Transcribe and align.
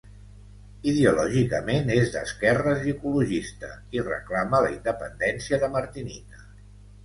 Ideològicament 0.91 1.91
és 1.97 2.15
d'esquerres 2.15 2.81
i 2.89 2.95
ecologista, 2.95 3.71
i 4.01 4.05
reclama 4.11 4.65
la 4.67 4.75
independència 4.81 5.65
de 5.67 5.75
Martinica. 5.79 6.47